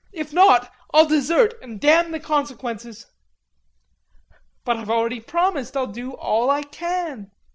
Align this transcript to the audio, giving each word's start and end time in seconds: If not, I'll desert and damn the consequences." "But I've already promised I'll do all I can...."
If 0.11 0.33
not, 0.33 0.73
I'll 0.95 1.05
desert 1.05 1.53
and 1.61 1.79
damn 1.79 2.11
the 2.11 2.19
consequences." 2.19 3.05
"But 4.65 4.77
I've 4.77 4.89
already 4.89 5.19
promised 5.19 5.77
I'll 5.77 5.85
do 5.85 6.13
all 6.13 6.49
I 6.49 6.63
can...." 6.63 7.29